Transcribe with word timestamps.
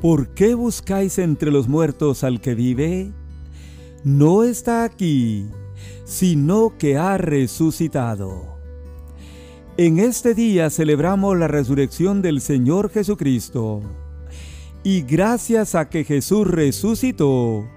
¿Por 0.00 0.28
qué 0.28 0.54
buscáis 0.54 1.18
entre 1.18 1.50
los 1.50 1.68
muertos 1.68 2.24
al 2.24 2.40
que 2.40 2.54
vive? 2.54 3.12
No 4.02 4.44
está 4.44 4.84
aquí, 4.84 5.46
sino 6.04 6.78
que 6.78 6.96
ha 6.96 7.18
resucitado. 7.18 8.56
En 9.76 9.98
este 9.98 10.34
día 10.34 10.70
celebramos 10.70 11.36
la 11.36 11.48
resurrección 11.48 12.22
del 12.22 12.40
Señor 12.40 12.88
Jesucristo. 12.88 13.82
Y 14.82 15.02
gracias 15.02 15.74
a 15.74 15.90
que 15.90 16.04
Jesús 16.04 16.46
resucitó, 16.46 17.68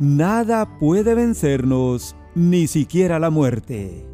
nada 0.00 0.80
puede 0.80 1.14
vencernos, 1.14 2.16
ni 2.34 2.66
siquiera 2.66 3.20
la 3.20 3.30
muerte. 3.30 4.11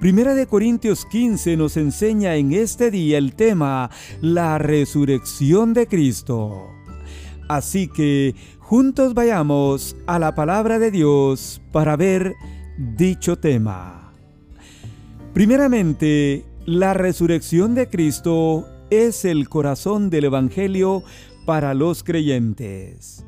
Primera 0.00 0.34
de 0.34 0.46
Corintios 0.46 1.04
15 1.04 1.58
nos 1.58 1.76
enseña 1.76 2.36
en 2.36 2.54
este 2.54 2.90
día 2.90 3.18
el 3.18 3.34
tema 3.34 3.90
la 4.22 4.56
resurrección 4.56 5.74
de 5.74 5.86
Cristo. 5.86 6.70
Así 7.48 7.86
que 7.86 8.34
juntos 8.60 9.12
vayamos 9.12 9.94
a 10.06 10.18
la 10.18 10.34
palabra 10.34 10.78
de 10.78 10.90
Dios 10.90 11.60
para 11.70 11.96
ver 11.96 12.34
dicho 12.78 13.36
tema. 13.36 14.14
Primeramente, 15.34 16.46
la 16.64 16.94
resurrección 16.94 17.74
de 17.74 17.90
Cristo 17.90 18.66
es 18.88 19.26
el 19.26 19.50
corazón 19.50 20.08
del 20.08 20.24
Evangelio 20.24 21.02
para 21.44 21.74
los 21.74 22.02
creyentes. 22.04 23.26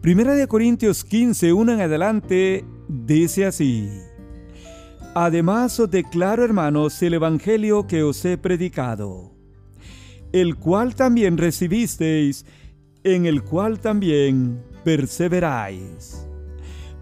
Primera 0.00 0.34
de 0.34 0.48
Corintios 0.48 1.04
15, 1.04 1.52
1 1.52 1.72
en 1.72 1.80
adelante, 1.82 2.64
dice 2.88 3.46
así. 3.46 3.88
Además 5.16 5.78
os 5.78 5.88
declaro, 5.88 6.44
hermanos, 6.44 7.00
el 7.00 7.14
Evangelio 7.14 7.86
que 7.86 8.02
os 8.02 8.24
he 8.24 8.36
predicado, 8.36 9.30
el 10.32 10.56
cual 10.56 10.96
también 10.96 11.38
recibisteis, 11.38 12.44
en 13.04 13.24
el 13.24 13.44
cual 13.44 13.78
también 13.78 14.60
perseveráis, 14.82 16.26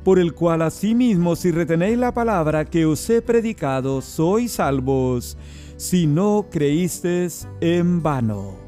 por 0.05 0.19
el 0.19 0.35
cual 0.35 0.61
asimismo 0.61 1.37
si 1.37 1.53
retenéis 1.53 1.97
la 1.97 2.13
palabra 2.13 2.67
que 2.67 2.85
os 2.85 3.09
he 3.09 3.23
predicado, 3.23 4.03
sois 4.03 4.53
salvos, 4.53 5.39
si 5.79 6.07
no 6.07 6.49
creísteis 6.51 7.49
en 7.63 8.03
vano. 8.03 8.59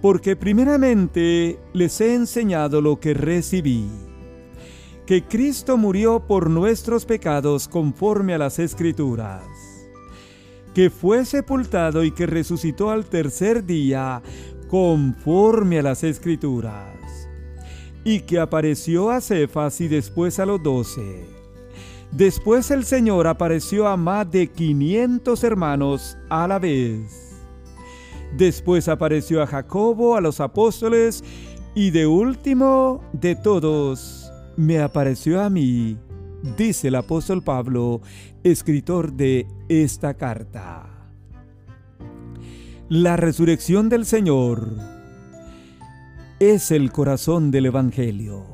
Porque 0.00 0.36
primeramente 0.36 1.58
les 1.74 2.00
he 2.00 2.14
enseñado 2.14 2.80
lo 2.80 2.98
que 2.98 3.12
recibí 3.12 3.90
que 5.12 5.22
Cristo 5.22 5.76
murió 5.76 6.20
por 6.20 6.48
nuestros 6.48 7.04
pecados 7.04 7.68
conforme 7.68 8.32
a 8.32 8.38
las 8.38 8.58
Escrituras, 8.58 9.42
que 10.72 10.88
fue 10.88 11.26
sepultado 11.26 12.02
y 12.02 12.12
que 12.12 12.24
resucitó 12.24 12.88
al 12.88 13.04
tercer 13.04 13.66
día 13.66 14.22
conforme 14.68 15.80
a 15.80 15.82
las 15.82 16.02
Escrituras, 16.02 16.96
y 18.04 18.20
que 18.20 18.40
apareció 18.40 19.10
a 19.10 19.20
Cefas 19.20 19.82
y 19.82 19.88
después 19.88 20.38
a 20.38 20.46
los 20.46 20.62
doce. 20.62 21.26
Después 22.10 22.70
el 22.70 22.86
Señor 22.86 23.26
apareció 23.26 23.88
a 23.88 23.98
más 23.98 24.30
de 24.30 24.46
quinientos 24.46 25.44
hermanos 25.44 26.16
a 26.30 26.48
la 26.48 26.58
vez. 26.58 27.36
Después 28.34 28.88
apareció 28.88 29.42
a 29.42 29.46
Jacobo, 29.46 30.16
a 30.16 30.22
los 30.22 30.40
apóstoles, 30.40 31.22
y 31.74 31.90
de 31.90 32.06
último 32.06 33.04
de 33.12 33.36
todos, 33.36 34.21
me 34.56 34.80
apareció 34.80 35.40
a 35.40 35.50
mí, 35.50 35.96
dice 36.56 36.88
el 36.88 36.96
apóstol 36.96 37.42
Pablo, 37.42 38.00
escritor 38.42 39.12
de 39.12 39.46
esta 39.68 40.14
carta. 40.14 40.88
La 42.88 43.16
resurrección 43.16 43.88
del 43.88 44.04
Señor 44.04 44.68
es 46.40 46.70
el 46.70 46.92
corazón 46.92 47.50
del 47.50 47.66
Evangelio. 47.66 48.44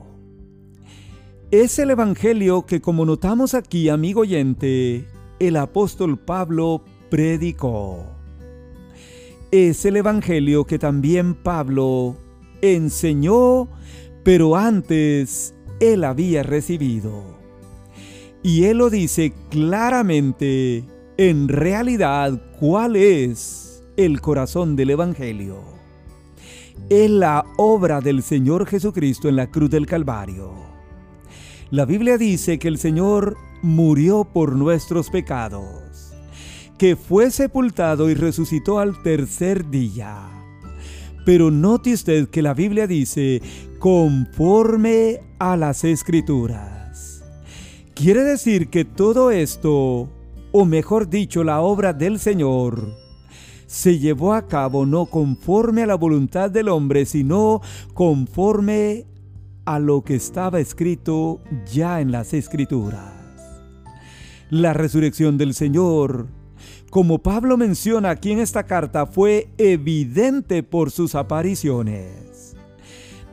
Es 1.51 1.79
el 1.79 1.91
Evangelio 1.91 2.67
que, 2.67 2.81
como 2.81 3.07
notamos 3.07 3.55
aquí, 3.55 3.89
amigo 3.89 4.21
oyente, 4.21 5.07
el 5.41 5.57
apóstol 5.57 6.19
Pablo 6.19 6.85
predicó. 7.11 8.05
Es 9.51 9.87
el 9.87 9.97
Evangelio 9.97 10.67
que 10.67 10.79
también 10.79 11.35
Pablo 11.35 12.17
enseñó, 12.61 13.69
pero 14.23 14.57
antes 14.57 15.55
él 15.81 16.05
había 16.05 16.43
recibido. 16.43 17.39
Y 18.43 18.65
él 18.65 18.79
lo 18.79 18.91
dice 18.91 19.33
claramente, 19.51 20.85
en 21.17 21.49
realidad, 21.49 22.41
cuál 22.59 22.97
es 22.97 23.83
el 23.97 24.21
corazón 24.21 24.77
del 24.77 24.91
Evangelio. 24.91 25.63
Es 26.89 27.11
la 27.11 27.45
obra 27.57 28.01
del 28.01 28.23
Señor 28.23 28.67
Jesucristo 28.67 29.29
en 29.29 29.37
la 29.37 29.51
cruz 29.51 29.71
del 29.71 29.87
Calvario. 29.87 30.53
La 31.71 31.85
Biblia 31.85 32.17
dice 32.17 32.59
que 32.59 32.69
el 32.69 32.79
Señor 32.79 33.37
murió 33.61 34.25
por 34.25 34.55
nuestros 34.55 35.11
pecados, 35.11 36.15
que 36.79 36.97
fue 36.97 37.31
sepultado 37.31 38.09
y 38.09 38.15
resucitó 38.15 38.79
al 38.79 39.03
tercer 39.03 39.69
día. 39.69 40.31
Pero 41.27 41.51
note 41.51 41.93
usted 41.93 42.29
que 42.29 42.41
la 42.41 42.55
Biblia 42.55 42.87
dice 42.87 43.43
conforme 43.81 45.21
a 45.39 45.57
las 45.57 45.85
escrituras. 45.85 47.25
Quiere 47.95 48.23
decir 48.23 48.69
que 48.69 48.85
todo 48.85 49.31
esto, 49.31 50.09
o 50.53 50.65
mejor 50.65 51.09
dicho, 51.09 51.45
la 51.45 51.61
obra 51.61 51.93
del 51.93 52.19
Señor, 52.19 52.95
se 53.67 53.99
llevó 53.99 54.35
a 54.35 54.47
cabo 54.47 54.87
no 54.87 55.07
conforme 55.07 55.83
a 55.83 55.87
la 55.87 55.95
voluntad 55.95 56.51
del 56.51 56.69
hombre, 56.69 57.05
sino 57.07 57.61
conforme 57.95 59.07
a 59.65 59.79
lo 59.79 60.03
que 60.03 60.15
estaba 60.15 60.61
escrito 60.61 61.41
ya 61.71 62.01
en 62.01 62.11
las 62.11 62.33
escrituras. 62.33 63.13
La 64.49 64.73
resurrección 64.73 65.37
del 65.37 65.53
Señor, 65.53 66.29
como 66.89 67.19
Pablo 67.19 67.59
menciona 67.59 68.09
aquí 68.11 68.33
en 68.33 68.39
esta 68.39 68.63
carta, 68.63 69.05
fue 69.05 69.49
evidente 69.59 70.63
por 70.63 70.91
sus 70.91 71.15
apariciones. 71.15 72.38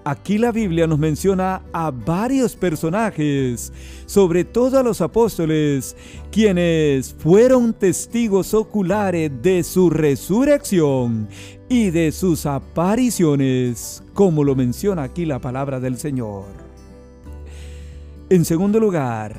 Aquí 0.08 0.38
la 0.38 0.52
Biblia 0.52 0.86
nos 0.86 1.00
menciona 1.00 1.64
a 1.74 1.90
varios 1.90 2.56
personajes, 2.56 3.74
sobre 4.06 4.44
todo 4.44 4.78
a 4.78 4.84
los 4.84 5.02
apóstoles, 5.02 5.98
quienes 6.32 7.12
fueron 7.12 7.74
testigos 7.74 8.54
oculares 8.54 9.32
de 9.42 9.64
su 9.64 9.90
resurrección 9.90 11.28
y 11.70 11.90
de 11.90 12.12
sus 12.12 12.46
apariciones, 12.46 14.04
como 14.14 14.44
lo 14.44 14.54
menciona 14.54 15.02
aquí 15.02 15.26
la 15.26 15.40
palabra 15.40 15.80
del 15.80 15.98
Señor. 15.98 16.46
En 18.30 18.46
segundo 18.46 18.80
lugar, 18.80 19.36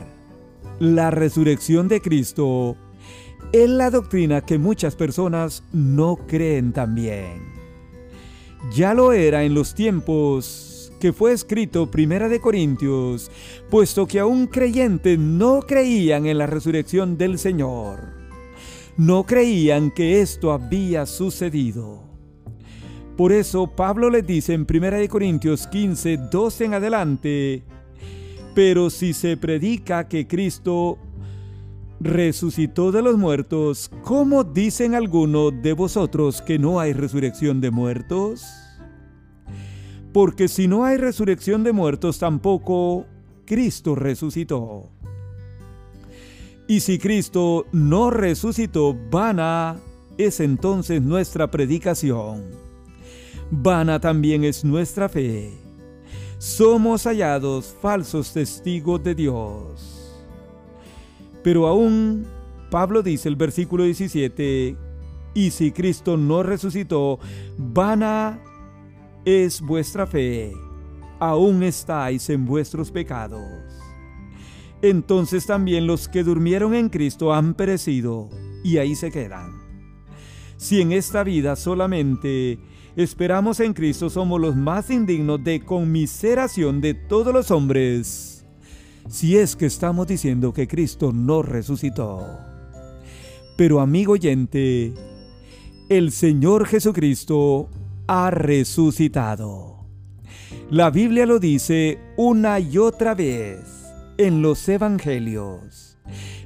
la 0.81 1.13
resurrección 1.13 1.87
de 1.87 2.01
Cristo 2.01 2.77
es 3.53 3.71
la 3.71 3.91
doctrina 3.91 4.41
que 4.41 4.59
muchas 4.59 4.97
personas 4.97 5.63
no 5.73 6.17
creen 6.27 6.73
también 6.73 7.56
ya 8.73 8.95
lo 8.95 9.13
era 9.13 9.45
en 9.45 9.55
los 9.55 9.75
tiempos 9.75 10.93
que 11.01 11.13
fue 11.13 11.33
escrito 11.33 11.91
Primera 11.91 12.29
de 12.29 12.41
Corintios, 12.41 13.31
puesto 13.71 14.07
que 14.07 14.19
aún 14.19 14.47
creyentes 14.47 15.19
no 15.19 15.61
creían 15.61 16.27
en 16.27 16.39
la 16.39 16.47
resurrección 16.47 17.19
del 17.19 17.39
Señor. 17.39 18.15
No 18.97 19.25
creían 19.25 19.91
que 19.91 20.21
esto 20.23 20.53
había 20.53 21.05
sucedido. 21.05 22.03
Por 23.17 23.33
eso 23.33 23.67
Pablo 23.67 24.11
les 24.11 24.27
dice 24.27 24.55
en 24.55 24.67
Primera 24.67 24.99
de 24.99 25.09
Corintios 25.09 25.67
15, 25.67 26.19
12 26.31 26.65
en 26.65 26.75
adelante, 26.75 27.63
pero 28.55 28.91
si 28.91 29.13
se 29.13 29.37
predica 29.37 30.09
que 30.09 30.27
Cristo 30.27 30.99
resucitó 32.01 32.93
de 32.93 33.03
los 33.03 33.17
muertos, 33.17 33.91
¿cómo 34.03 34.45
dicen 34.45 34.95
algunos 34.95 35.53
de 35.63 35.73
vosotros 35.73 36.43
que 36.43 36.59
no 36.59 36.81
hay 36.81 36.93
resurrección 36.93 37.61
de 37.61 37.71
muertos? 37.71 38.45
Porque 40.13 40.49
si 40.49 40.67
no 40.69 40.85
hay 40.85 40.97
resurrección 40.97 41.65
de 41.65 41.73
muertos, 41.73 42.19
tampoco 42.19 43.07
Cristo 43.45 43.95
resucitó. 43.95 44.91
Y 46.69 46.81
si 46.81 46.99
Cristo 46.99 47.67
no 47.73 48.11
resucitó, 48.11 48.97
vana 49.11 49.77
es 50.19 50.41
entonces 50.41 51.01
nuestra 51.01 51.51
predicación. 51.51 52.45
Vana 53.51 54.01
también 54.01 54.43
es 54.43 54.65
nuestra 54.65 55.09
fe. 55.09 55.53
Somos 56.39 57.05
hallados 57.05 57.75
falsos 57.81 58.33
testigos 58.33 59.03
de 59.05 59.15
Dios. 59.15 59.96
Pero 61.47 61.69
aún 61.69 62.27
Pablo 62.73 63.05
dice 63.05 63.29
el 63.29 63.37
versículo 63.37 63.85
17, 63.85 64.77
y 65.33 65.51
si 65.53 65.71
Cristo 65.71 66.17
no 66.17 66.43
resucitó, 66.43 67.21
vana 67.57 68.41
es 69.25 69.61
vuestra 69.61 70.09
fe, 70.09 70.53
aún 71.21 71.63
estáis 71.63 72.29
en 72.31 72.47
vuestros 72.47 72.91
pecados. 72.91 73.45
Entonces 74.83 75.47
también 75.47 75.87
los 75.87 76.09
que 76.09 76.25
durmieron 76.25 76.75
en 76.75 76.89
Cristo 76.89 77.33
han 77.33 77.55
perecido, 77.55 78.29
y 78.65 78.79
ahí 78.79 78.97
se 78.97 79.13
quedan. 79.13 79.53
Si 80.57 80.81
en 80.81 80.91
esta 80.91 81.23
vida 81.23 81.55
solamente 81.55 82.59
esperamos 82.97 83.61
en 83.61 83.73
Cristo 83.73 84.11
somos 84.11 84.41
los 84.41 84.57
más 84.57 84.91
indignos 84.91 85.45
de 85.45 85.65
conmiseración 85.65 86.81
de 86.81 86.95
todos 86.95 87.33
los 87.33 87.53
hombres, 87.53 88.36
si 89.09 89.37
es 89.37 89.57
que 89.57 89.67
estamos 89.67 90.07
diciendo 90.07 90.53
que 90.53 90.69
Cristo 90.69 91.13
no 91.13 91.43
resucitó. 91.43 92.27
Pero 93.57 93.81
amigo 93.81 94.13
oyente, 94.13 94.93
el 95.89 96.13
Señor 96.13 96.67
Jesucristo 96.67 97.71
ha 98.07 98.31
resucitado. 98.31 99.87
La 100.71 100.91
Biblia 100.91 101.27
lo 101.27 101.39
dice 101.39 101.99
una 102.17 102.59
y 102.61 102.79
otra 102.79 103.15
vez 103.15 103.61
en 104.19 104.43
los 104.43 104.69
Evangelios. 104.69 105.99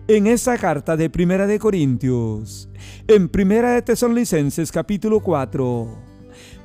En 0.08 0.26
esa 0.26 0.58
carta 0.58 0.96
de 0.96 1.10
Primera 1.10 1.46
de 1.46 1.58
Corintios, 1.58 2.68
en 3.06 3.28
Primera 3.28 3.72
de 3.72 3.82
Tesalonicenses 3.82 4.72
capítulo 4.72 5.20
4, 5.20 6.09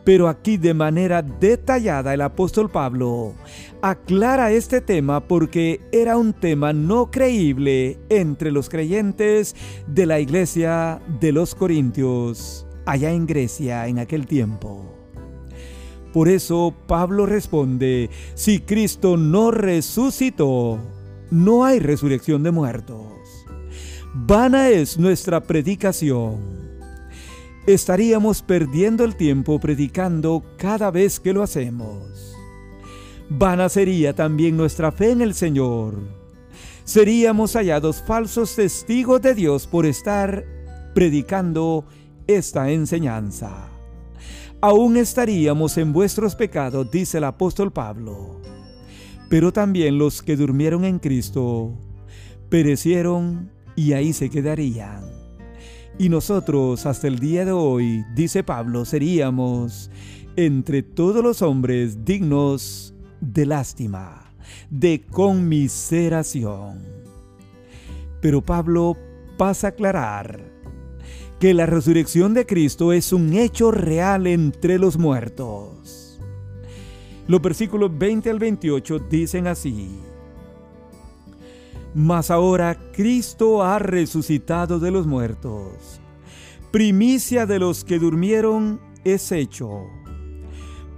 pero 0.05 0.29
aquí 0.29 0.57
de 0.57 0.73
manera 0.73 1.23
detallada 1.23 2.13
el 2.13 2.21
apóstol 2.21 2.69
Pablo 2.69 3.33
aclara 3.81 4.51
este 4.51 4.79
tema 4.79 5.27
porque 5.27 5.81
era 5.91 6.15
un 6.17 6.31
tema 6.31 6.71
no 6.73 7.11
creíble 7.11 7.97
entre 8.09 8.51
los 8.51 8.69
creyentes 8.69 9.55
de 9.87 10.05
la 10.05 10.19
iglesia 10.19 11.01
de 11.19 11.31
los 11.31 11.55
Corintios, 11.55 12.65
allá 12.85 13.11
en 13.11 13.25
Grecia 13.25 13.87
en 13.87 13.99
aquel 13.99 14.27
tiempo. 14.27 14.85
Por 16.13 16.29
eso 16.29 16.73
Pablo 16.87 17.25
responde, 17.25 18.09
si 18.35 18.59
Cristo 18.59 19.17
no 19.17 19.51
resucitó, 19.51 20.79
no 21.29 21.65
hay 21.65 21.79
resurrección 21.79 22.41
de 22.43 22.51
muertos. 22.51 23.11
Vana 24.13 24.69
es 24.69 24.97
nuestra 24.97 25.43
predicación 25.43 26.64
estaríamos 27.67 28.41
perdiendo 28.41 29.03
el 29.03 29.15
tiempo 29.15 29.59
predicando 29.59 30.43
cada 30.57 30.91
vez 30.91 31.19
que 31.19 31.33
lo 31.33 31.41
hacemos. 31.41 32.35
Vana 33.29 33.69
sería 33.69 34.13
también 34.13 34.55
nuestra 34.55 34.91
fe 34.91 35.11
en 35.11 35.21
el 35.21 35.33
Señor. 35.33 35.95
Seríamos 36.83 37.53
hallados 37.53 38.03
falsos 38.03 38.55
testigos 38.55 39.21
de 39.21 39.33
Dios 39.33 39.65
por 39.65 39.87
estar 39.87 40.45
predicando 40.93 41.85
esta 42.27 42.69
enseñanza. 42.69 43.69
Aún 44.61 44.97
estaríamos 44.97 45.77
en 45.77 45.91
vuestros 45.91 46.35
pecados, 46.35 46.89
dice 46.91 47.17
el 47.17 47.23
apóstol 47.23 47.71
Pablo. 47.73 48.39
Pero 49.27 49.51
también 49.51 49.97
los 49.97 50.21
que 50.21 50.35
durmieron 50.35 50.85
en 50.85 50.99
Cristo 50.99 51.73
perecieron 52.49 53.51
y 53.75 53.93
ahí 53.93 54.13
se 54.13 54.29
quedarían. 54.29 55.14
Y 55.97 56.09
nosotros 56.09 56.85
hasta 56.85 57.07
el 57.07 57.19
día 57.19 57.45
de 57.45 57.53
hoy, 57.53 58.03
dice 58.13 58.43
Pablo, 58.43 58.83
seríamos 58.83 59.89
entre 60.35 60.83
todos 60.83 61.23
los 61.23 61.41
hombres 61.41 62.03
dignos 62.03 62.93
de 63.21 63.45
lástima, 63.45 64.33
de 64.69 65.05
conmiseración. 65.09 66.83
Pero 68.19 68.41
Pablo 68.41 68.97
pasa 69.37 69.67
a 69.67 69.69
aclarar 69.69 70.41
que 71.39 71.53
la 71.53 71.65
resurrección 71.65 72.33
de 72.33 72.45
Cristo 72.45 72.91
es 72.91 73.13
un 73.13 73.33
hecho 73.33 73.71
real 73.71 74.27
entre 74.27 74.77
los 74.77 74.97
muertos. 74.97 76.19
Los 77.27 77.41
versículos 77.41 77.97
20 77.97 78.29
al 78.29 78.39
28 78.39 78.99
dicen 78.99 79.47
así. 79.47 79.97
Mas 81.95 82.29
ahora 82.29 82.77
Cristo 82.91 83.63
ha 83.63 83.79
resucitado 83.79 84.79
de 84.79 84.91
los 84.91 85.07
muertos. 85.07 86.01
Primicia 86.69 87.45
de 87.45 87.57
los 87.57 87.85
que 87.85 87.99
durmieron 87.99 88.81
es 89.05 89.31
hecho. 89.31 89.83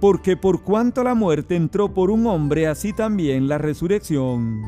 Porque 0.00 0.36
por 0.36 0.64
cuanto 0.64 1.04
la 1.04 1.14
muerte 1.14 1.54
entró 1.54 1.94
por 1.94 2.10
un 2.10 2.26
hombre, 2.26 2.66
así 2.66 2.92
también 2.92 3.46
la 3.46 3.58
resurrección 3.58 4.62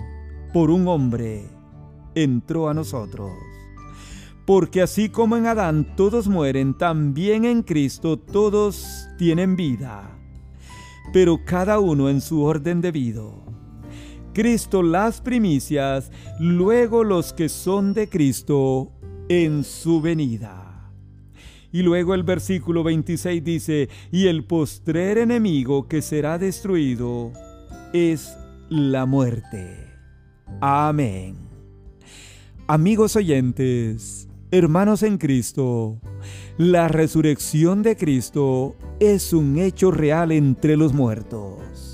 por 0.52 0.70
un 0.70 0.86
hombre 0.86 1.48
entró 2.14 2.68
a 2.68 2.74
nosotros. 2.74 3.32
Porque 4.46 4.82
así 4.82 5.08
como 5.08 5.36
en 5.36 5.46
Adán 5.46 5.96
todos 5.96 6.28
mueren, 6.28 6.78
también 6.78 7.44
en 7.44 7.64
Cristo 7.64 8.16
todos 8.16 9.08
tienen 9.18 9.56
vida, 9.56 10.16
pero 11.12 11.40
cada 11.44 11.80
uno 11.80 12.08
en 12.08 12.20
su 12.20 12.44
orden 12.44 12.80
debido. 12.80 13.59
Cristo 14.32 14.82
las 14.82 15.20
primicias, 15.20 16.12
luego 16.38 17.02
los 17.02 17.32
que 17.32 17.48
son 17.48 17.92
de 17.94 18.08
Cristo 18.08 18.92
en 19.28 19.64
su 19.64 20.00
venida. 20.00 20.92
Y 21.72 21.82
luego 21.82 22.14
el 22.14 22.22
versículo 22.22 22.82
26 22.82 23.44
dice, 23.44 23.88
y 24.10 24.26
el 24.26 24.44
postrer 24.44 25.18
enemigo 25.18 25.88
que 25.88 26.02
será 26.02 26.38
destruido 26.38 27.32
es 27.92 28.36
la 28.68 29.06
muerte. 29.06 29.86
Amén. 30.60 31.36
Amigos 32.66 33.16
oyentes, 33.16 34.28
hermanos 34.52 35.02
en 35.02 35.18
Cristo, 35.18 36.00
la 36.56 36.86
resurrección 36.86 37.82
de 37.82 37.96
Cristo 37.96 38.76
es 39.00 39.32
un 39.32 39.58
hecho 39.58 39.90
real 39.90 40.30
entre 40.30 40.76
los 40.76 40.92
muertos. 40.92 41.89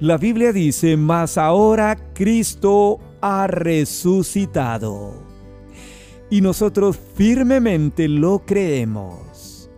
La 0.00 0.18
Biblia 0.18 0.52
dice, 0.52 0.96
mas 0.96 1.38
ahora 1.38 1.96
Cristo 2.14 2.98
ha 3.20 3.46
resucitado. 3.46 5.22
Y 6.30 6.40
nosotros 6.40 6.98
firmemente 7.14 8.08
lo 8.08 8.40
creemos. 8.44 9.70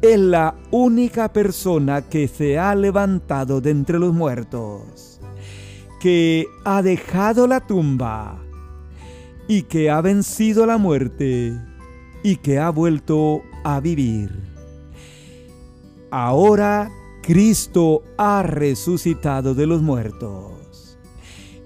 Es 0.00 0.18
la 0.18 0.54
única 0.70 1.32
persona 1.32 2.02
que 2.02 2.28
se 2.28 2.58
ha 2.58 2.74
levantado 2.74 3.60
de 3.60 3.70
entre 3.70 3.98
los 3.98 4.14
muertos, 4.14 5.20
que 6.00 6.46
ha 6.64 6.80
dejado 6.82 7.46
la 7.46 7.60
tumba 7.60 8.38
y 9.48 9.62
que 9.62 9.90
ha 9.90 10.00
vencido 10.00 10.64
la 10.66 10.78
muerte 10.78 11.52
y 12.22 12.36
que 12.36 12.58
ha 12.58 12.70
vuelto 12.70 13.42
a 13.64 13.80
vivir. 13.80 14.30
Ahora 16.10 16.90
Cristo 17.28 18.04
ha 18.16 18.42
resucitado 18.42 19.54
de 19.54 19.66
los 19.66 19.82
muertos. 19.82 20.98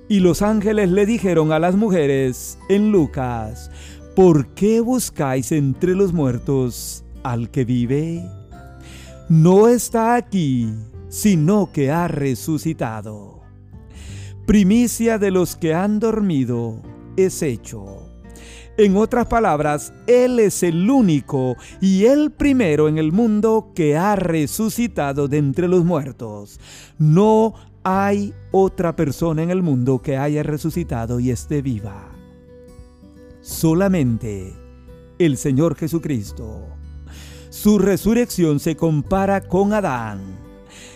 Y 0.08 0.18
los 0.18 0.42
ángeles 0.42 0.90
le 0.90 1.06
dijeron 1.06 1.52
a 1.52 1.60
las 1.60 1.76
mujeres 1.76 2.58
en 2.68 2.90
Lucas, 2.90 3.70
¿por 4.16 4.48
qué 4.54 4.80
buscáis 4.80 5.52
entre 5.52 5.94
los 5.94 6.12
muertos 6.12 7.04
al 7.22 7.48
que 7.52 7.64
vive? 7.64 8.28
No 9.28 9.68
está 9.68 10.16
aquí, 10.16 10.68
sino 11.08 11.70
que 11.72 11.92
ha 11.92 12.08
resucitado. 12.08 13.44
Primicia 14.44 15.16
de 15.16 15.30
los 15.30 15.54
que 15.54 15.74
han 15.74 16.00
dormido 16.00 16.82
es 17.16 17.40
hecho. 17.40 18.01
En 18.82 18.96
otras 18.96 19.26
palabras, 19.26 19.92
Él 20.08 20.40
es 20.40 20.64
el 20.64 20.90
único 20.90 21.56
y 21.80 22.06
el 22.06 22.32
primero 22.32 22.88
en 22.88 22.98
el 22.98 23.12
mundo 23.12 23.70
que 23.76 23.96
ha 23.96 24.16
resucitado 24.16 25.28
de 25.28 25.38
entre 25.38 25.68
los 25.68 25.84
muertos. 25.84 26.58
No 26.98 27.54
hay 27.84 28.34
otra 28.50 28.96
persona 28.96 29.44
en 29.44 29.50
el 29.50 29.62
mundo 29.62 30.02
que 30.02 30.16
haya 30.16 30.42
resucitado 30.42 31.20
y 31.20 31.30
esté 31.30 31.62
viva. 31.62 32.08
Solamente 33.40 34.52
el 35.20 35.36
Señor 35.36 35.76
Jesucristo. 35.76 36.66
Su 37.50 37.78
resurrección 37.78 38.58
se 38.58 38.74
compara 38.74 39.42
con 39.42 39.74
Adán. 39.74 40.40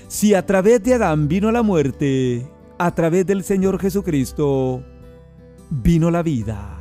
Si 0.08 0.34
a 0.34 0.44
través 0.44 0.82
de 0.82 0.94
Adán 0.94 1.28
vino 1.28 1.52
la 1.52 1.62
muerte, 1.62 2.50
a 2.78 2.92
través 2.92 3.26
del 3.26 3.44
Señor 3.44 3.78
Jesucristo 3.78 4.82
vino 5.70 6.10
la 6.10 6.24
vida 6.24 6.75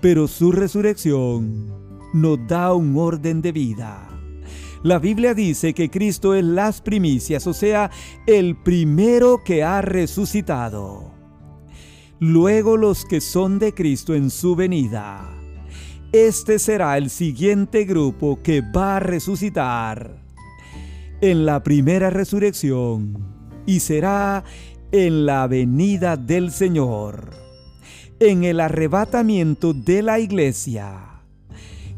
pero 0.00 0.28
su 0.28 0.52
resurrección 0.52 1.72
nos 2.12 2.38
da 2.46 2.72
un 2.74 2.96
orden 2.96 3.42
de 3.42 3.52
vida. 3.52 4.08
La 4.82 4.98
Biblia 4.98 5.34
dice 5.34 5.74
que 5.74 5.90
Cristo 5.90 6.34
es 6.34 6.44
las 6.44 6.80
primicias, 6.80 7.46
o 7.46 7.52
sea, 7.52 7.90
el 8.26 8.56
primero 8.56 9.42
que 9.44 9.62
ha 9.62 9.82
resucitado. 9.82 11.12
Luego 12.18 12.76
los 12.76 13.04
que 13.04 13.20
son 13.20 13.58
de 13.58 13.74
Cristo 13.74 14.14
en 14.14 14.30
su 14.30 14.56
venida. 14.56 15.28
Este 16.12 16.58
será 16.58 16.96
el 16.96 17.10
siguiente 17.10 17.84
grupo 17.84 18.42
que 18.42 18.62
va 18.62 18.96
a 18.96 19.00
resucitar 19.00 20.22
en 21.20 21.44
la 21.44 21.62
primera 21.62 22.10
resurrección 22.10 23.18
y 23.66 23.80
será 23.80 24.42
en 24.92 25.26
la 25.26 25.46
venida 25.46 26.16
del 26.16 26.50
Señor 26.50 27.49
en 28.20 28.44
el 28.44 28.60
arrebatamiento 28.60 29.72
de 29.72 30.02
la 30.02 30.20
iglesia. 30.20 31.22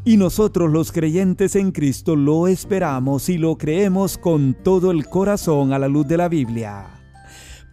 Y 0.05 0.17
nosotros 0.17 0.71
los 0.71 0.91
creyentes 0.91 1.55
en 1.55 1.71
Cristo 1.71 2.15
lo 2.15 2.47
esperamos 2.47 3.29
y 3.29 3.37
lo 3.37 3.57
creemos 3.57 4.17
con 4.17 4.53
todo 4.53 4.91
el 4.91 5.07
corazón 5.07 5.73
a 5.73 5.79
la 5.79 5.87
luz 5.87 6.07
de 6.07 6.17
la 6.17 6.29
Biblia. 6.29 6.87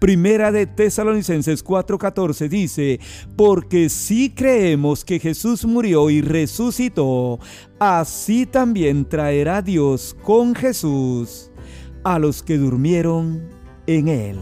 Primera 0.01 0.51
de 0.51 0.67
Tesalonicenses 0.67 1.65
4:14 1.65 2.49
dice, 2.49 3.01
porque 3.37 3.89
si 3.89 4.31
creemos 4.31 5.05
que 5.05 5.19
Jesús 5.19 5.65
murió 5.65 6.09
y 6.09 6.23
resucitó, 6.23 7.39
así 7.79 8.47
también 8.47 9.09
traerá 9.09 9.61
Dios 9.61 10.17
con 10.23 10.55
Jesús 10.55 11.51
a 12.03 12.19
los 12.19 12.43
que 12.43 12.59
durmieron 12.59 13.49
en 13.87 14.09
él. 14.09 14.39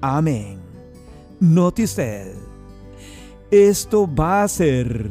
Amén. 0.00 0.58
Note 1.38 1.84
usted, 1.84 2.45
esto 3.50 4.12
va 4.12 4.42
a 4.42 4.48
ser 4.48 5.10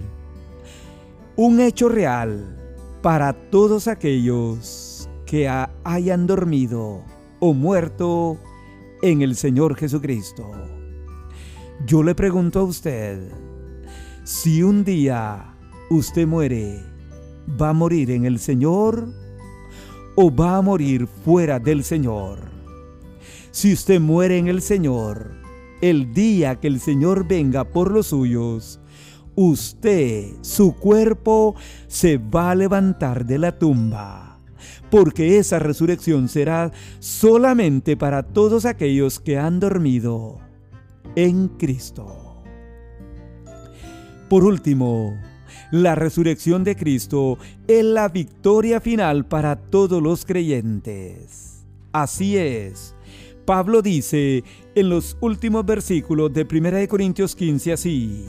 un 1.37 1.59
hecho 1.59 1.89
real 1.89 2.57
para 3.01 3.33
todos 3.33 3.87
aquellos 3.87 5.09
que 5.25 5.49
hayan 5.83 6.27
dormido 6.27 7.03
o 7.39 7.53
muerto 7.53 8.37
en 9.01 9.21
el 9.21 9.35
Señor 9.35 9.75
Jesucristo. 9.75 10.51
Yo 11.85 12.03
le 12.03 12.15
pregunto 12.15 12.59
a 12.59 12.63
usted, 12.63 13.31
si 14.23 14.63
un 14.63 14.83
día 14.83 15.55
usted 15.89 16.27
muere, 16.27 16.83
¿va 17.61 17.69
a 17.69 17.73
morir 17.73 18.11
en 18.11 18.25
el 18.25 18.39
Señor 18.39 19.13
o 20.15 20.33
va 20.33 20.57
a 20.57 20.61
morir 20.61 21.07
fuera 21.07 21.59
del 21.59 21.83
Señor? 21.83 22.39
Si 23.51 23.73
usted 23.73 24.01
muere 24.01 24.37
en 24.37 24.47
el 24.47 24.61
Señor, 24.61 25.44
el 25.89 26.13
día 26.15 26.55
que 26.55 26.67
el 26.67 26.79
Señor 26.79 27.27
venga 27.27 27.63
por 27.63 27.91
los 27.91 28.07
suyos, 28.07 28.79
usted, 29.35 30.31
su 30.41 30.73
cuerpo, 30.73 31.55
se 31.87 32.17
va 32.17 32.49
a 32.49 32.55
levantar 32.55 33.25
de 33.25 33.37
la 33.37 33.59
tumba, 33.59 34.39
porque 34.89 35.37
esa 35.37 35.59
resurrección 35.59 36.27
será 36.27 36.71
solamente 36.97 37.95
para 37.95 38.23
todos 38.23 38.65
aquellos 38.65 39.19
que 39.19 39.37
han 39.37 39.59
dormido 39.59 40.39
en 41.15 41.49
Cristo. 41.49 42.41
Por 44.27 44.43
último, 44.43 45.13
la 45.69 45.93
resurrección 45.93 46.63
de 46.63 46.75
Cristo 46.75 47.37
es 47.67 47.85
la 47.85 48.09
victoria 48.09 48.81
final 48.81 49.27
para 49.27 49.55
todos 49.55 50.01
los 50.01 50.25
creyentes. 50.25 51.63
Así 51.91 52.37
es. 52.37 52.95
Pablo 53.45 53.81
dice 53.81 54.43
en 54.73 54.89
los 54.89 55.17
últimos 55.21 55.65
versículos 55.65 56.33
de 56.33 56.47
1 56.49 56.87
Corintios 56.87 57.35
15 57.35 57.73
así. 57.73 58.25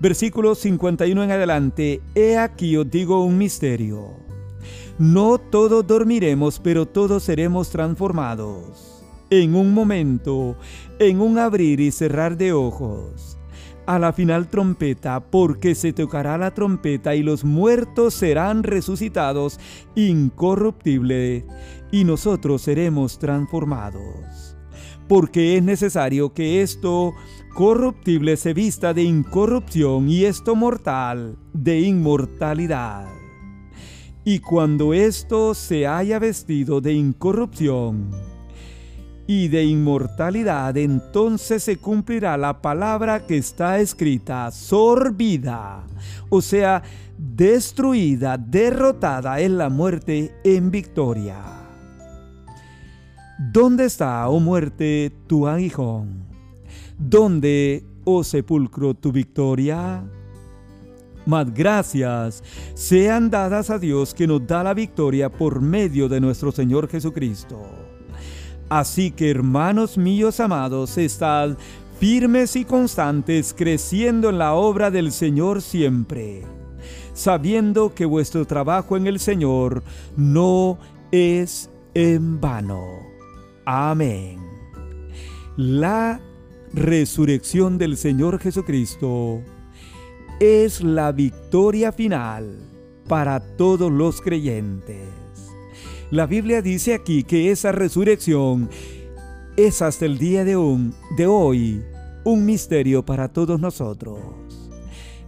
Versículo 0.00 0.54
51 0.54 1.22
en 1.22 1.30
adelante, 1.30 2.00
He 2.14 2.38
aquí 2.38 2.76
os 2.76 2.90
digo 2.90 3.24
un 3.24 3.36
misterio. 3.36 4.16
No 4.98 5.38
todos 5.38 5.86
dormiremos, 5.86 6.58
pero 6.58 6.86
todos 6.86 7.22
seremos 7.22 7.70
transformados. 7.70 9.04
En 9.30 9.54
un 9.54 9.74
momento, 9.74 10.56
en 10.98 11.20
un 11.20 11.38
abrir 11.38 11.80
y 11.80 11.90
cerrar 11.90 12.36
de 12.36 12.52
ojos. 12.52 13.37
A 13.88 13.98
la 13.98 14.12
final 14.12 14.50
trompeta, 14.50 15.18
porque 15.18 15.74
se 15.74 15.94
tocará 15.94 16.36
la 16.36 16.50
trompeta 16.50 17.14
y 17.14 17.22
los 17.22 17.42
muertos 17.42 18.12
serán 18.12 18.62
resucitados 18.62 19.58
incorruptibles, 19.94 21.44
y 21.90 22.04
nosotros 22.04 22.60
seremos 22.60 23.18
transformados. 23.18 24.58
Porque 25.08 25.56
es 25.56 25.62
necesario 25.62 26.34
que 26.34 26.60
esto 26.60 27.14
corruptible 27.54 28.36
se 28.36 28.52
vista 28.52 28.92
de 28.92 29.04
incorrupción 29.04 30.10
y 30.10 30.26
esto 30.26 30.54
mortal 30.54 31.38
de 31.54 31.80
inmortalidad. 31.80 33.06
Y 34.22 34.40
cuando 34.40 34.92
esto 34.92 35.54
se 35.54 35.86
haya 35.86 36.18
vestido 36.18 36.82
de 36.82 36.92
incorrupción 36.92 38.27
y 39.30 39.48
de 39.48 39.62
inmortalidad, 39.62 40.74
entonces 40.78 41.62
se 41.62 41.76
cumplirá 41.76 42.38
la 42.38 42.62
palabra 42.62 43.26
que 43.26 43.36
está 43.36 43.78
escrita, 43.78 44.50
sorbida, 44.50 45.84
o 46.30 46.40
sea, 46.40 46.82
destruida, 47.18 48.38
derrotada 48.38 49.38
en 49.40 49.58
la 49.58 49.68
muerte 49.68 50.34
en 50.44 50.70
victoria. 50.70 51.36
¿Dónde 53.38 53.84
está, 53.84 54.26
oh 54.30 54.40
muerte, 54.40 55.12
tu 55.26 55.46
aguijón? 55.46 56.24
¿Dónde, 56.98 57.84
oh 58.04 58.24
sepulcro, 58.24 58.94
tu 58.94 59.12
victoria? 59.12 60.02
Mas 61.26 61.52
gracias 61.52 62.42
sean 62.72 63.28
dadas 63.28 63.68
a 63.68 63.78
Dios 63.78 64.14
que 64.14 64.26
nos 64.26 64.46
da 64.46 64.64
la 64.64 64.72
victoria 64.72 65.28
por 65.28 65.60
medio 65.60 66.08
de 66.08 66.18
nuestro 66.18 66.50
Señor 66.50 66.88
Jesucristo. 66.88 67.87
Así 68.68 69.10
que 69.10 69.30
hermanos 69.30 69.96
míos 69.96 70.40
amados, 70.40 70.98
estad 70.98 71.56
firmes 71.98 72.54
y 72.54 72.64
constantes, 72.64 73.54
creciendo 73.56 74.28
en 74.28 74.38
la 74.38 74.54
obra 74.54 74.90
del 74.90 75.10
Señor 75.10 75.62
siempre, 75.62 76.42
sabiendo 77.14 77.94
que 77.94 78.04
vuestro 78.04 78.46
trabajo 78.46 78.96
en 78.96 79.06
el 79.06 79.18
Señor 79.18 79.82
no 80.16 80.78
es 81.10 81.70
en 81.94 82.40
vano. 82.40 82.84
Amén. 83.64 84.38
La 85.56 86.20
resurrección 86.72 87.78
del 87.78 87.96
Señor 87.96 88.38
Jesucristo 88.38 89.42
es 90.38 90.80
la 90.80 91.10
victoria 91.10 91.90
final 91.90 92.58
para 93.08 93.40
todos 93.40 93.90
los 93.90 94.20
creyentes. 94.20 95.17
La 96.10 96.26
Biblia 96.26 96.62
dice 96.62 96.94
aquí 96.94 97.22
que 97.22 97.50
esa 97.50 97.72
resurrección 97.72 98.70
es 99.56 99.82
hasta 99.82 100.06
el 100.06 100.18
día 100.18 100.44
de, 100.44 100.56
hoy 100.56 101.84
un 102.24 102.46
misterio 102.46 103.04
para 103.04 103.28
todos 103.28 103.60
nosotros. 103.60 104.18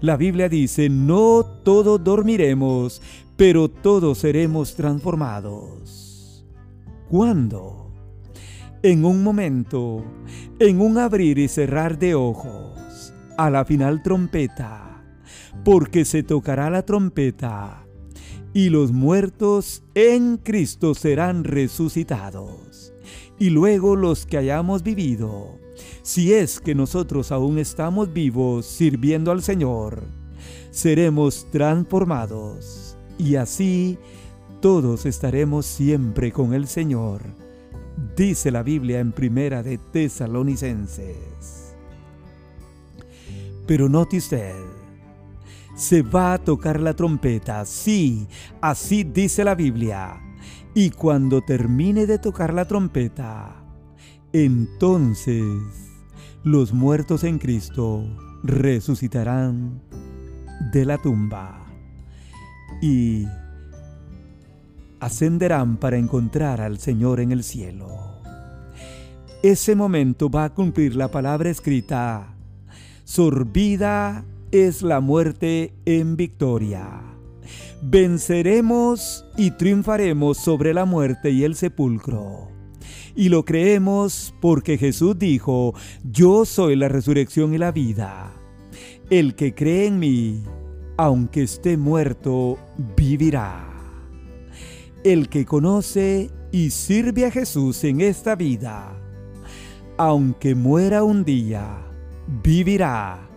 La 0.01 0.17
Biblia 0.17 0.49
dice, 0.49 0.89
no 0.89 1.45
todos 1.65 2.03
dormiremos, 2.03 3.03
pero 3.37 3.69
todos 3.69 4.19
seremos 4.19 4.75
transformados. 4.75 6.47
¿Cuándo? 7.09 7.81
en 8.83 9.05
un 9.05 9.23
momento, 9.23 10.03
en 10.59 10.81
un 10.81 10.97
abrir 10.97 11.39
y 11.39 11.49
cerrar 11.49 11.99
de 11.99 12.15
ojos, 12.15 13.13
a 13.37 13.51
la 13.51 13.65
final 13.65 14.03
trompeta, 14.03 15.03
porque 15.65 16.05
se 16.05 16.23
tocará 16.23 16.71
la 16.71 16.83
trompeta 16.83 17.80
y 18.53 18.69
los 18.69 18.93
muertos 18.93 19.83
en 19.95 20.37
Cristo 20.37 20.95
serán 20.95 21.45
resucitados. 21.45 22.93
Y 23.39 23.51
luego 23.51 23.97
los 23.97 24.27
que 24.27 24.37
hayamos 24.37 24.83
vivido, 24.83 25.59
si 26.03 26.33
es 26.33 26.61
que 26.61 26.75
nosotros 26.75 27.33
aún 27.33 27.59
estamos 27.59 28.13
vivos 28.13 28.67
sirviendo 28.67 29.31
al 29.31 29.43
Señor, 29.43 30.03
seremos 30.71 31.47
transformados 31.51 32.97
y 33.19 33.37
así 33.37 33.99
todos 34.61 35.07
estaremos 35.07 35.67
siempre 35.67 36.33
con 36.33 36.53
el 36.53 36.67
Señor 36.67 37.23
dice 38.17 38.51
la 38.51 38.63
Biblia 38.63 39.01
en 39.01 39.13
primera 39.13 39.63
de 39.63 39.79
Tesalonicenses. 39.79 41.75
Pero 43.67 43.89
note 43.89 44.17
usted, 44.17 44.55
se 45.81 46.03
va 46.03 46.35
a 46.35 46.39
tocar 46.39 46.79
la 46.79 46.93
trompeta, 46.93 47.65
sí, 47.65 48.29
así 48.61 49.03
dice 49.03 49.45
la 49.45 49.55
Biblia. 49.55 50.21
Y 50.75 50.91
cuando 50.91 51.41
termine 51.41 52.05
de 52.05 52.19
tocar 52.19 52.53
la 52.53 52.67
trompeta, 52.67 53.65
entonces 54.31 55.43
los 56.45 56.75
muertos 56.75 57.25
en 57.25 57.39
Cristo 57.39 58.05
resucitarán 58.43 59.81
de 60.71 60.85
la 60.85 60.99
tumba 60.99 61.65
y 62.83 63.25
ascenderán 65.01 65.79
para 65.79 65.97
encontrar 65.97 66.61
al 66.61 66.79
Señor 66.79 67.21
en 67.21 67.33
el 67.33 67.43
cielo. 67.43 67.89
Ese 69.43 69.75
momento 69.75 70.29
va 70.29 70.45
a 70.45 70.55
cumplir 70.55 70.95
la 70.95 71.09
palabra 71.09 71.49
escrita, 71.49 72.35
sorbida 73.05 74.27
es 74.53 74.83
la 74.83 75.01
muerte 75.01 75.73
en 75.85 76.17
victoria. 76.17 77.03
Venceremos 77.83 79.25
y 79.37 79.53
triunfaremos 79.53 80.39
sobre 80.39 80.75
la 80.75 80.85
muerte 80.85 81.31
y 81.31 81.45
el 81.45 81.55
sepulcro. 81.55 82.49
Y 83.15 83.29
lo 83.29 83.45
creemos 83.45 84.35
porque 84.41 84.79
Jesús 84.79 85.19
dijo, 85.19 85.75
yo 86.05 86.45
soy 86.45 86.77
la 86.77 86.89
resurrección 86.89 87.55
y 87.55 87.59
la 87.59 87.73
vida. 87.73 88.33
El 89.09 89.35
que 89.35 89.55
cree 89.55 89.87
en 89.87 89.99
mí, 89.99 90.43
aunque 90.97 91.43
esté 91.43 91.77
muerto, 91.77 92.59
vivirá. 92.97 93.67
El 95.05 95.29
que 95.29 95.45
conoce 95.45 96.31
y 96.53 96.71
sirve 96.71 97.27
a 97.27 97.31
Jesús 97.31 97.85
en 97.85 98.01
esta 98.01 98.35
vida, 98.35 98.97
aunque 99.97 100.55
muera 100.55 101.03
un 101.03 101.25
día, 101.25 101.79
vivirá, 102.43 103.30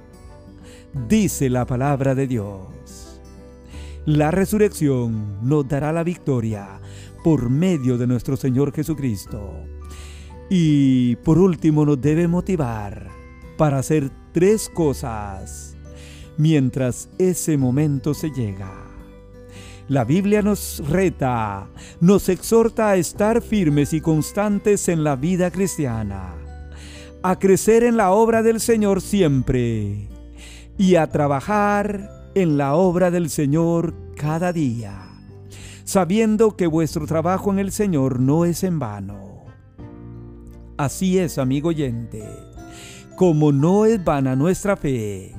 dice 0.94 1.50
la 1.50 1.66
palabra 1.66 2.16
de 2.16 2.28
Dios. 2.28 3.22
La 4.06 4.32
resurrección 4.32 5.40
nos 5.42 5.68
dará 5.68 5.92
la 5.92 6.04
victoria 6.04 6.80
por 7.24 7.50
medio 7.50 7.98
de 7.98 8.08
nuestro 8.08 8.38
Señor 8.38 8.74
Jesucristo. 8.74 9.52
Y 10.50 11.16
por 11.18 11.40
último 11.40 11.86
nos 11.86 12.02
debe 12.02 12.28
motivar 12.28 13.10
para 13.58 13.80
hacer 13.80 14.12
tres 14.34 14.70
cosas 14.70 15.76
mientras 16.38 17.10
ese 17.18 17.58
momento 17.58 18.14
se 18.14 18.30
llega. 18.30 18.72
La 19.88 20.06
Biblia 20.06 20.42
nos 20.42 20.82
reta, 20.90 21.68
nos 22.00 22.30
exhorta 22.30 22.90
a 22.90 22.96
estar 22.96 23.42
firmes 23.42 23.94
y 23.94 24.02
constantes 24.02 24.88
en 24.88 25.04
la 25.04 25.16
vida 25.16 25.52
cristiana, 25.52 26.36
a 27.22 27.38
crecer 27.38 27.84
en 27.84 27.98
la 27.98 28.12
obra 28.12 28.44
del 28.44 28.60
Señor 28.60 29.02
siempre 29.02 30.13
y 30.78 30.96
a 30.96 31.08
trabajar 31.08 32.32
en 32.36 32.58
la 32.58 32.76
obra 32.76 33.12
del 33.12 33.30
Señor 33.30 33.94
cada 34.16 34.54
día, 34.54 35.04
sabiendo 35.84 36.56
que 36.56 36.68
vuestro 36.68 37.06
trabajo 37.06 37.52
en 37.52 37.60
el 37.60 37.72
Señor 37.72 38.20
no 38.20 38.46
es 38.46 38.64
en 38.64 38.80
vano. 38.80 39.44
Así 40.78 41.20
es, 41.20 41.38
amigo 41.38 41.70
oyente, 41.70 42.28
como 43.16 43.52
no 43.52 43.86
es 43.86 44.04
vana 44.04 44.36
nuestra 44.36 44.76
fe, 44.76 45.36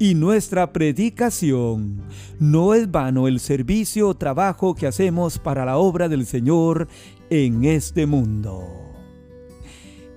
y 0.00 0.14
nuestra 0.14 0.72
predicación. 0.72 2.00
No 2.40 2.74
es 2.74 2.90
vano 2.90 3.28
el 3.28 3.38
servicio 3.38 4.08
o 4.08 4.16
trabajo 4.16 4.74
que 4.74 4.86
hacemos 4.86 5.38
para 5.38 5.66
la 5.66 5.76
obra 5.76 6.08
del 6.08 6.24
Señor 6.24 6.88
en 7.28 7.64
este 7.64 8.06
mundo. 8.06 8.66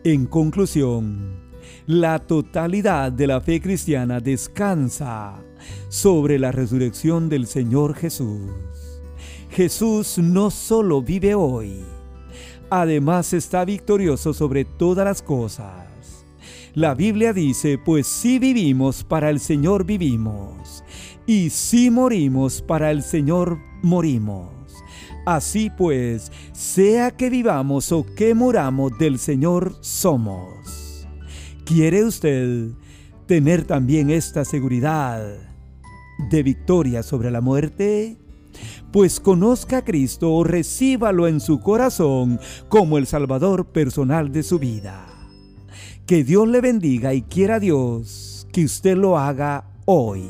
En 0.06 0.26
conclusión, 0.26 1.33
la 1.86 2.20
totalidad 2.20 3.12
de 3.12 3.27
la 3.27 3.42
fe 3.42 3.62
cristiana 3.62 4.20
descansa 4.20 5.39
sobre 5.89 6.39
la 6.39 6.51
resurrección 6.51 7.30
del 7.30 7.48
Señor 7.48 7.96
Jesús. 7.96 8.51
Jesús 9.50 10.18
no 10.18 10.50
solo 10.50 11.01
vive 11.01 11.36
hoy, 11.36 11.84
además 12.70 13.34
está 13.34 13.65
victorioso 13.65 14.34
sobre 14.34 14.65
todas 14.65 15.06
las 15.06 15.22
cosas 15.22 15.94
la 16.75 16.96
Biblia 16.96 17.34
dice, 17.34 17.77
pues 17.77 18.08
si 18.08 18.39
vivimos, 18.39 19.03
para 19.03 19.30
el 19.30 19.39
Señor 19.39 19.86
vivimos, 19.86 20.84
y 21.27 21.51
si 21.51 21.92
morimos, 21.92 22.63
para 22.63 22.89
el 22.89 23.03
Señor 23.03 23.60
morimos. 23.84 24.50
Así 25.24 25.70
pues, 25.70 26.32
sea 26.51 27.12
que 27.12 27.30
vivamos 27.30 27.92
o 27.92 28.03
que 28.15 28.34
muramos, 28.34 28.98
del 28.98 29.20
Señor 29.20 29.75
somos. 29.82 30.83
¿Quiere 31.65 32.03
usted 32.03 32.72
tener 33.25 33.63
también 33.63 34.10
esta 34.10 34.43
seguridad 34.43 35.24
de 36.29 36.43
victoria 36.43 37.03
sobre 37.03 37.32
la 37.32 37.39
muerte? 37.39 38.17
Pues 38.91 39.22
conozca 39.22 39.77
a 39.77 39.86
Cristo 39.86 40.34
o 40.34 40.43
recíbalo 40.43 41.25
en 41.25 41.39
su 41.39 41.62
corazón 41.62 42.39
como 42.67 42.98
el 42.98 43.08
Salvador 43.08 43.67
personal 43.67 44.34
de 44.34 44.43
su 44.43 44.60
vida. 44.60 45.08
Que 46.05 46.25
Dios 46.25 46.50
le 46.50 46.60
bendiga 46.60 47.13
y 47.13 47.22
quiera 47.22 47.62
Dios 47.62 48.46
que 48.51 48.65
usted 48.65 48.98
lo 48.98 49.17
haga 49.17 49.72
hoy. 49.86 50.25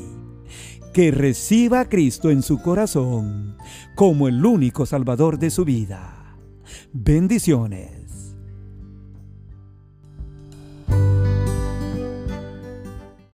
Que 0.92 1.10
reciba 1.10 1.80
a 1.80 1.88
Cristo 1.88 2.30
en 2.30 2.42
su 2.42 2.62
corazón 2.62 3.56
como 3.96 4.28
el 4.28 4.46
único 4.46 4.86
Salvador 4.86 5.40
de 5.40 5.50
su 5.50 5.64
vida. 5.64 6.36
Bendiciones. 6.92 8.03